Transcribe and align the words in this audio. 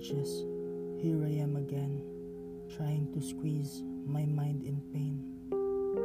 pages, 0.00 0.46
here 0.96 1.20
I 1.24 1.44
am 1.44 1.56
again, 1.56 2.00
trying 2.74 3.12
to 3.12 3.20
squeeze 3.20 3.82
my 4.06 4.24
mind 4.24 4.64
in 4.64 4.80
pain. 4.96 5.20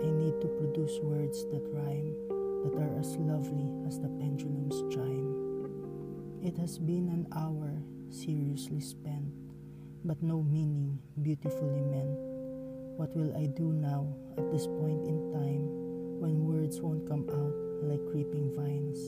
I 0.03 0.11
need 0.11 0.35
to 0.41 0.47
produce 0.59 0.99
words 0.99 1.45
that 1.55 1.63
rhyme, 1.71 2.11
that 2.63 2.75
are 2.75 2.99
as 2.99 3.15
lovely 3.15 3.71
as 3.87 3.99
the 3.99 4.09
pendulum's 4.19 4.83
chime. 4.93 5.31
It 6.43 6.57
has 6.57 6.77
been 6.77 7.07
an 7.07 7.27
hour 7.31 7.71
seriously 8.09 8.81
spent, 8.81 9.31
but 10.03 10.21
no 10.21 10.43
meaning 10.43 10.99
beautifully 11.21 11.79
meant. 11.79 12.19
What 12.99 13.15
will 13.15 13.31
I 13.37 13.45
do 13.45 13.71
now 13.71 14.11
at 14.37 14.51
this 14.51 14.67
point 14.67 15.07
in 15.07 15.31
time 15.31 16.19
when 16.19 16.43
words 16.43 16.81
won't 16.81 17.07
come 17.07 17.23
out 17.31 17.55
like 17.87 18.03
creeping 18.11 18.51
vines? 18.59 18.99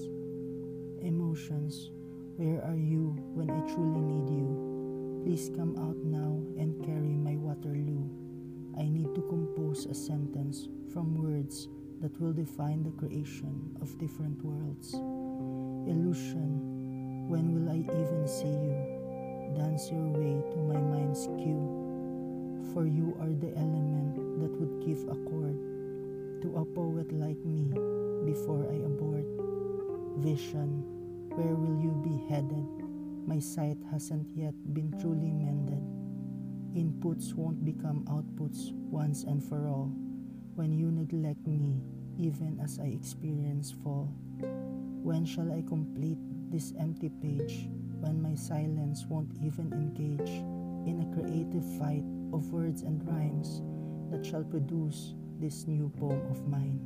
Emotions, 1.04 1.92
where 2.38 2.64
are 2.64 2.80
you 2.80 3.18
when 3.36 3.52
I 3.52 3.60
truly 3.68 4.00
need 4.00 4.30
you? 4.32 4.77
Please 5.28 5.52
come 5.58 5.76
out 5.76 5.98
now 6.08 6.40
and 6.56 6.80
carry 6.86 7.12
my 7.12 7.36
Waterloo. 7.36 8.08
I 8.80 8.88
need 8.88 9.14
to 9.14 9.22
compose 9.28 9.86
a 9.86 9.94
sentence 9.94 10.70
from 10.94 11.22
words 11.22 11.68
that 12.00 12.16
will 12.22 12.32
define 12.32 12.82
the 12.82 12.96
creation 12.96 13.76
of 13.82 14.00
different 14.00 14.40
worlds. 14.40 14.94
Illusion, 15.84 17.28
when 17.28 17.52
will 17.52 17.68
I 17.68 17.84
even 17.84 18.24
see 18.24 18.48
you? 18.48 19.52
Dance 19.60 19.92
your 19.92 20.08
way 20.16 20.40
to 20.48 20.58
my 20.64 20.80
mind's 20.80 21.28
cue. 21.44 22.72
For 22.72 22.88
you 22.88 23.12
are 23.20 23.36
the 23.36 23.52
element 23.60 24.40
that 24.40 24.56
would 24.56 24.80
give 24.88 25.04
a 25.12 25.20
chord 25.28 25.60
to 26.40 26.56
a 26.56 26.64
poet 26.64 27.12
like 27.12 27.44
me 27.44 27.68
before 28.24 28.64
I 28.72 28.80
abort. 28.80 29.28
Vision, 30.24 30.88
where 31.36 31.52
will 31.52 31.84
you 31.84 31.92
be 32.00 32.16
headed? 32.32 32.87
My 33.28 33.40
sight 33.40 33.76
hasn't 33.92 34.26
yet 34.38 34.56
been 34.74 34.96
truly 35.02 35.36
mended. 35.36 35.84
Inputs 36.72 37.34
won't 37.34 37.66
become 37.66 38.06
outputs 38.08 38.72
once 38.72 39.26
and 39.26 39.44
for 39.44 39.68
all 39.68 39.92
when 40.56 40.72
you 40.72 40.90
neglect 40.92 41.46
me, 41.46 41.84
even 42.18 42.58
as 42.64 42.80
I 42.80 42.86
experience 42.86 43.76
fall. 43.84 44.08
When 45.04 45.26
shall 45.26 45.52
I 45.52 45.62
complete 45.68 46.18
this 46.50 46.72
empty 46.80 47.10
page 47.22 47.68
when 48.00 48.22
my 48.22 48.34
silence 48.34 49.04
won't 49.10 49.36
even 49.44 49.74
engage 49.74 50.32
in 50.88 51.04
a 51.04 51.12
creative 51.12 51.68
fight 51.78 52.08
of 52.32 52.48
words 52.54 52.84
and 52.84 53.06
rhymes 53.12 53.62
that 54.10 54.26
shall 54.26 54.46
produce 54.46 55.16
this 55.38 55.68
new 55.68 55.92
poem 56.00 56.24
of 56.32 56.48
mine? 56.48 56.80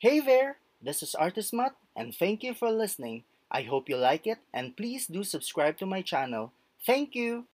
Hey 0.00 0.20
there, 0.20 0.58
this 0.82 1.02
is 1.02 1.14
Artist 1.14 1.54
Mutt, 1.54 1.76
and 1.96 2.14
thank 2.14 2.42
you 2.42 2.52
for 2.52 2.70
listening. 2.70 3.22
I 3.50 3.62
hope 3.62 3.88
you 3.88 3.96
like 3.96 4.26
it, 4.26 4.38
and 4.52 4.76
please 4.76 5.06
do 5.06 5.22
subscribe 5.22 5.78
to 5.78 5.86
my 5.86 6.02
channel. 6.02 6.52
Thank 6.84 7.14
you! 7.14 7.46